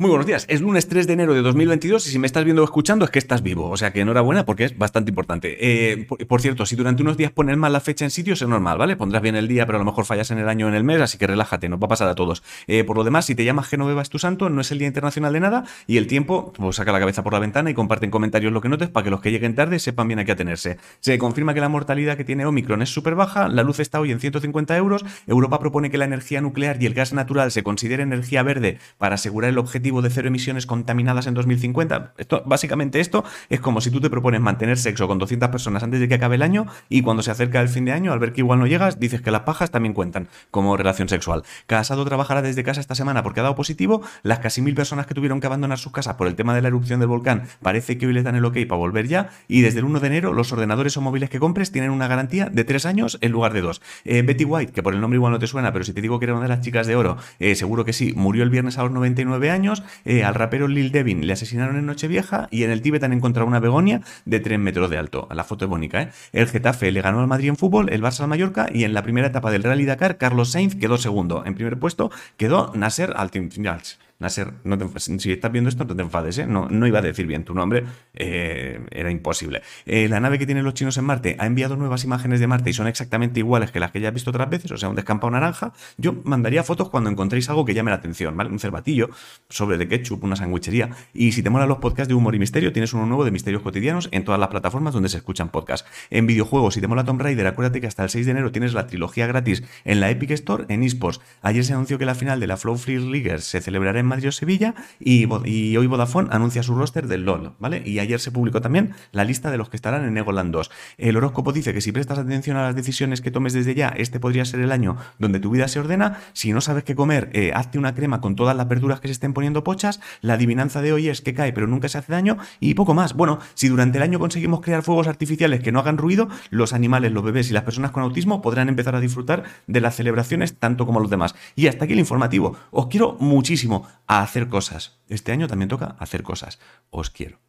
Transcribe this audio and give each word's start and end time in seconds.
Muy 0.00 0.10
buenos 0.10 0.26
días. 0.26 0.46
Es 0.48 0.60
lunes 0.60 0.86
3 0.86 1.08
de 1.08 1.12
enero 1.14 1.34
de 1.34 1.42
2022 1.42 2.06
y 2.06 2.10
si 2.10 2.20
me 2.20 2.28
estás 2.28 2.44
viendo 2.44 2.62
o 2.62 2.64
escuchando 2.64 3.04
es 3.04 3.10
que 3.10 3.18
estás 3.18 3.42
vivo. 3.42 3.68
O 3.68 3.76
sea 3.76 3.92
que 3.92 4.00
enhorabuena 4.00 4.44
porque 4.44 4.62
es 4.62 4.78
bastante 4.78 5.10
importante. 5.10 5.56
Eh, 5.58 6.06
por, 6.06 6.40
cierto, 6.40 6.66
si 6.66 6.76
durante 6.76 7.02
unos 7.02 7.16
días 7.16 7.32
pones 7.32 7.56
mal 7.56 7.72
la 7.72 7.80
fecha 7.80 8.04
en 8.04 8.12
sitios 8.12 8.40
es 8.40 8.46
normal, 8.46 8.78
¿vale? 8.78 8.94
Pondrás 8.94 9.22
bien 9.22 9.34
el 9.34 9.48
día, 9.48 9.66
pero 9.66 9.74
a 9.74 9.80
lo 9.80 9.84
mejor 9.84 10.04
fallas 10.04 10.30
en 10.30 10.38
el 10.38 10.48
año 10.48 10.66
o 10.66 10.68
en 10.68 10.76
el 10.76 10.84
mes, 10.84 11.00
así 11.00 11.18
que 11.18 11.26
relájate, 11.26 11.68
nos 11.68 11.82
va 11.82 11.86
a 11.86 11.88
pasar 11.88 12.06
a 12.06 12.14
todos. 12.14 12.44
Eh, 12.68 12.84
por 12.84 12.96
lo 12.96 13.02
demás, 13.02 13.24
si 13.24 13.34
te 13.34 13.44
llamas 13.44 13.66
Genoveva 13.66 14.00
es 14.00 14.08
tu 14.08 14.20
santo, 14.20 14.48
no 14.50 14.60
es 14.60 14.70
el 14.70 14.78
Día 14.78 14.86
Internacional 14.86 15.32
de 15.32 15.40
nada 15.40 15.64
y 15.88 15.96
el 15.96 16.06
tiempo, 16.06 16.52
pues 16.52 16.76
saca 16.76 16.92
la 16.92 17.00
cabeza 17.00 17.24
por 17.24 17.32
la 17.32 17.40
ventana 17.40 17.68
y 17.68 17.74
comparte 17.74 18.04
en 18.04 18.12
comentarios 18.12 18.52
lo 18.52 18.60
que 18.60 18.68
notes 18.68 18.90
para 18.90 19.02
que 19.02 19.10
los 19.10 19.20
que 19.20 19.32
lleguen 19.32 19.56
tarde 19.56 19.80
sepan 19.80 20.06
bien 20.06 20.20
a 20.20 20.24
qué 20.24 20.30
atenerse. 20.30 20.78
Se 21.00 21.18
confirma 21.18 21.54
que 21.54 21.60
la 21.60 21.68
mortalidad 21.68 22.16
que 22.16 22.22
tiene 22.22 22.46
Omicron 22.46 22.82
es 22.82 22.90
súper 22.90 23.16
baja, 23.16 23.48
la 23.48 23.64
luz 23.64 23.80
está 23.80 23.98
hoy 23.98 24.12
en 24.12 24.20
150 24.20 24.76
euros, 24.76 25.04
Europa 25.26 25.58
propone 25.58 25.90
que 25.90 25.98
la 25.98 26.04
energía 26.04 26.40
nuclear 26.40 26.80
y 26.80 26.86
el 26.86 26.94
gas 26.94 27.12
natural 27.12 27.50
se 27.50 27.64
considere 27.64 28.04
energía 28.04 28.44
verde 28.44 28.78
para 28.96 29.16
asegurar 29.16 29.50
el 29.50 29.58
objetivo 29.58 29.87
de 29.88 30.10
cero 30.10 30.28
emisiones 30.28 30.66
contaminadas 30.66 31.26
en 31.26 31.34
2050. 31.34 32.12
Esto, 32.18 32.42
básicamente 32.46 33.00
esto 33.00 33.24
es 33.48 33.60
como 33.60 33.80
si 33.80 33.90
tú 33.90 34.00
te 34.00 34.10
propones 34.10 34.40
mantener 34.40 34.78
sexo 34.78 35.08
con 35.08 35.18
200 35.18 35.48
personas 35.48 35.82
antes 35.82 35.98
de 35.98 36.08
que 36.08 36.14
acabe 36.14 36.36
el 36.36 36.42
año 36.42 36.66
y 36.88 37.02
cuando 37.02 37.22
se 37.22 37.30
acerca 37.30 37.60
el 37.60 37.68
fin 37.68 37.84
de 37.84 37.92
año, 37.92 38.12
al 38.12 38.18
ver 38.18 38.32
que 38.32 38.42
igual 38.42 38.58
no 38.58 38.66
llegas, 38.66 39.00
dices 39.00 39.20
que 39.20 39.30
las 39.30 39.42
pajas 39.42 39.70
también 39.70 39.94
cuentan 39.94 40.28
como 40.50 40.76
relación 40.76 41.08
sexual. 41.08 41.42
Casado 41.66 42.04
trabajará 42.04 42.42
desde 42.42 42.62
casa 42.62 42.80
esta 42.80 42.94
semana 42.94 43.22
porque 43.22 43.40
ha 43.40 43.42
dado 43.42 43.54
positivo. 43.54 44.02
Las 44.22 44.38
casi 44.38 44.62
mil 44.62 44.74
personas 44.74 45.06
que 45.06 45.14
tuvieron 45.14 45.40
que 45.40 45.46
abandonar 45.46 45.78
sus 45.78 45.92
casas 45.92 46.14
por 46.14 46.26
el 46.26 46.34
tema 46.34 46.54
de 46.54 46.62
la 46.62 46.68
erupción 46.68 47.00
del 47.00 47.08
volcán 47.08 47.44
parece 47.62 47.98
que 47.98 48.06
hoy 48.06 48.12
les 48.12 48.24
dan 48.24 48.36
el 48.36 48.44
ok 48.44 48.58
para 48.68 48.78
volver 48.78 49.08
ya. 49.08 49.30
Y 49.48 49.62
desde 49.62 49.80
el 49.80 49.86
1 49.86 50.00
de 50.00 50.06
enero, 50.06 50.32
los 50.32 50.52
ordenadores 50.52 50.96
o 50.96 51.00
móviles 51.00 51.30
que 51.30 51.38
compres 51.38 51.72
tienen 51.72 51.90
una 51.90 52.08
garantía 52.08 52.46
de 52.46 52.64
3 52.64 52.86
años 52.86 53.18
en 53.20 53.32
lugar 53.32 53.52
de 53.52 53.62
2. 53.62 53.80
Eh, 54.04 54.22
Betty 54.22 54.44
White, 54.44 54.72
que 54.72 54.82
por 54.82 54.94
el 54.94 55.00
nombre 55.00 55.16
igual 55.16 55.32
no 55.32 55.38
te 55.38 55.46
suena, 55.46 55.72
pero 55.72 55.84
si 55.84 55.92
te 55.92 56.00
digo 56.00 56.18
que 56.18 56.26
era 56.26 56.34
una 56.34 56.42
de 56.42 56.48
las 56.48 56.60
chicas 56.60 56.86
de 56.86 56.96
oro, 56.96 57.16
eh, 57.38 57.54
seguro 57.54 57.84
que 57.84 57.92
sí, 57.92 58.12
murió 58.16 58.42
el 58.42 58.50
viernes 58.50 58.78
a 58.78 58.82
los 58.82 58.92
99 58.92 59.50
años. 59.50 59.77
Eh, 60.04 60.24
al 60.24 60.34
rapero 60.34 60.68
Lil 60.68 60.92
Devin 60.92 61.26
le 61.26 61.32
asesinaron 61.32 61.76
en 61.76 61.86
Nochevieja 61.86 62.48
y 62.50 62.64
en 62.64 62.70
el 62.70 62.82
Tíbet 62.82 63.02
han 63.04 63.12
encontrado 63.12 63.46
una 63.46 63.60
begonia 63.60 64.02
de 64.24 64.40
3 64.40 64.58
metros 64.58 64.90
de 64.90 64.98
alto. 64.98 65.28
La 65.32 65.44
foto 65.44 65.64
es 65.64 65.68
bonita, 65.68 66.02
¿eh? 66.02 66.10
El 66.32 66.48
Getafe 66.48 66.92
le 66.92 67.00
ganó 67.00 67.20
al 67.20 67.26
Madrid 67.26 67.48
en 67.48 67.56
fútbol, 67.56 67.90
el 67.90 68.02
Barça 68.02 68.20
al 68.20 68.28
Mallorca 68.28 68.68
y 68.72 68.84
en 68.84 68.94
la 68.94 69.02
primera 69.02 69.28
etapa 69.28 69.50
del 69.50 69.62
Rally 69.62 69.84
Dakar, 69.84 70.18
Carlos 70.18 70.50
Sainz 70.50 70.74
quedó 70.76 70.98
segundo. 70.98 71.44
En 71.44 71.54
primer 71.54 71.78
puesto 71.78 72.10
quedó 72.36 72.72
Nasser 72.74 73.14
Al-Timtials. 73.16 73.98
Nasser, 74.18 74.52
no 74.64 74.76
si 74.98 75.30
estás 75.30 75.52
viendo 75.52 75.70
esto, 75.70 75.84
no 75.84 75.94
te 75.94 76.02
enfades, 76.02 76.38
¿eh? 76.38 76.46
no, 76.46 76.68
no 76.68 76.86
iba 76.88 76.98
a 76.98 77.02
decir 77.02 77.26
bien 77.28 77.44
tu 77.44 77.54
nombre, 77.54 77.84
era 78.14 79.12
imposible. 79.12 79.62
La 79.86 80.18
nave 80.18 80.40
que 80.40 80.46
tienen 80.46 80.64
los 80.64 80.74
chinos 80.74 80.96
en 80.96 81.04
Marte 81.04 81.36
ha 81.38 81.46
enviado 81.46 81.76
nuevas 81.76 82.02
imágenes 82.02 82.40
de 82.40 82.48
Marte 82.48 82.70
y 82.70 82.72
son 82.72 82.88
exactamente 82.88 83.38
iguales 83.38 83.70
que 83.70 83.78
las 83.78 83.92
que 83.92 84.00
ya 84.00 84.08
has 84.08 84.14
visto 84.14 84.30
otras 84.30 84.50
veces, 84.50 84.72
o 84.72 84.76
sea, 84.76 84.88
un 84.88 84.96
descampado 84.96 85.30
naranja. 85.30 85.72
Yo 85.98 86.14
mandaría 86.24 86.64
fotos 86.64 86.88
cuando 86.88 87.10
encontréis 87.10 87.48
algo 87.48 87.64
que 87.64 87.74
llame 87.74 87.92
la 87.92 87.98
atención, 87.98 88.36
¿vale? 88.36 88.50
Un 88.50 88.58
cervatillo, 88.58 89.08
sobre 89.48 89.67
de 89.76 89.88
ketchup, 89.88 90.24
una 90.24 90.36
sandwichería. 90.36 90.90
Y 91.12 91.32
si 91.32 91.42
te 91.42 91.50
molan 91.50 91.68
los 91.68 91.78
podcasts 91.78 92.08
de 92.08 92.14
humor 92.14 92.34
y 92.34 92.38
misterio, 92.38 92.72
tienes 92.72 92.94
uno 92.94 93.04
nuevo 93.04 93.24
de 93.24 93.30
misterios 93.30 93.62
cotidianos 93.62 94.08
en 94.12 94.24
todas 94.24 94.40
las 94.40 94.48
plataformas 94.48 94.94
donde 94.94 95.08
se 95.08 95.18
escuchan 95.18 95.50
podcasts. 95.50 95.86
En 96.10 96.26
videojuegos, 96.26 96.74
si 96.74 96.80
te 96.80 96.86
mola 96.86 97.04
Tomb 97.04 97.20
Raider, 97.20 97.46
acuérdate 97.46 97.80
que 97.80 97.86
hasta 97.86 98.04
el 98.04 98.10
6 98.10 98.24
de 98.24 98.32
enero 98.32 98.52
tienes 98.52 98.72
la 98.72 98.86
trilogía 98.86 99.26
gratis 99.26 99.64
en 99.84 100.00
la 100.00 100.10
Epic 100.10 100.30
Store 100.30 100.64
en 100.68 100.82
eSports. 100.82 101.20
Ayer 101.42 101.64
se 101.64 101.72
anunció 101.72 101.98
que 101.98 102.06
la 102.06 102.14
final 102.14 102.40
de 102.40 102.46
la 102.46 102.56
Flow 102.56 102.76
Free 102.76 102.98
Leaguers 102.98 103.44
se 103.44 103.60
celebrará 103.60 104.00
en 104.00 104.06
Madrid 104.06 104.28
o 104.28 104.32
Sevilla 104.32 104.74
y, 105.00 105.26
hoy 105.26 105.86
Vodafone 105.86 106.28
anuncia 106.30 106.62
su 106.62 106.74
roster 106.74 107.08
del 107.08 107.24
LOL, 107.24 107.54
¿vale? 107.58 107.82
Y 107.84 107.98
ayer 107.98 108.20
se 108.20 108.30
publicó 108.30 108.60
también 108.60 108.94
la 109.12 109.24
lista 109.24 109.50
de 109.50 109.58
los 109.58 109.68
que 109.68 109.76
estarán 109.76 110.04
en 110.04 110.16
Egoland 110.16 110.52
2. 110.52 110.70
El 110.98 111.16
horóscopo 111.16 111.52
dice 111.52 111.74
que 111.74 111.80
si 111.80 111.92
prestas 111.92 112.18
atención 112.18 112.56
a 112.56 112.62
las 112.62 112.76
decisiones 112.76 113.20
que 113.20 113.30
tomes 113.30 113.52
desde 113.52 113.74
ya, 113.74 113.88
este 113.88 114.20
podría 114.20 114.44
ser 114.44 114.60
el 114.60 114.72
año 114.72 114.96
donde 115.18 115.40
tu 115.40 115.50
vida 115.50 115.68
se 115.68 115.80
ordena. 115.80 116.20
Si 116.32 116.52
no 116.52 116.60
sabes 116.60 116.84
qué 116.84 116.94
comer, 116.94 117.30
eh, 117.32 117.52
hazte 117.54 117.78
una 117.78 117.94
crema 117.94 118.20
con 118.20 118.36
todas 118.36 118.56
las 118.56 118.68
verduras 118.68 119.00
que 119.00 119.08
se 119.08 119.12
estén 119.12 119.32
poniendo 119.32 119.57
pochas. 119.64 120.00
La 120.20 120.34
adivinanza 120.34 120.82
de 120.82 120.92
hoy 120.92 121.08
es 121.08 121.20
que 121.20 121.34
cae 121.34 121.52
pero 121.52 121.66
nunca 121.66 121.88
se 121.88 121.98
hace 121.98 122.12
daño 122.12 122.38
y 122.60 122.74
poco 122.74 122.94
más. 122.94 123.14
Bueno, 123.14 123.38
si 123.54 123.68
durante 123.68 123.98
el 123.98 124.02
año 124.02 124.18
conseguimos 124.18 124.60
crear 124.60 124.82
fuegos 124.82 125.08
artificiales 125.08 125.60
que 125.60 125.72
no 125.72 125.80
hagan 125.80 125.98
ruido, 125.98 126.28
los 126.50 126.72
animales, 126.72 127.12
los 127.12 127.24
bebés 127.24 127.50
y 127.50 127.52
las 127.52 127.64
personas 127.64 127.90
con 127.90 128.02
autismo 128.02 128.42
podrán 128.42 128.68
empezar 128.68 128.94
a 128.94 129.00
disfrutar 129.00 129.44
de 129.66 129.80
las 129.80 129.96
celebraciones 129.96 130.58
tanto 130.58 130.86
como 130.86 131.00
los 131.00 131.10
demás. 131.10 131.34
Y 131.56 131.66
hasta 131.66 131.84
aquí 131.84 131.94
el 131.94 132.00
informativo. 132.00 132.56
Os 132.70 132.86
quiero 132.86 133.16
muchísimo 133.20 133.86
a 134.06 134.22
hacer 134.22 134.48
cosas. 134.48 135.00
Este 135.08 135.32
año 135.32 135.48
también 135.48 135.68
toca 135.68 135.96
hacer 135.98 136.22
cosas. 136.22 136.58
Os 136.90 137.10
quiero. 137.10 137.47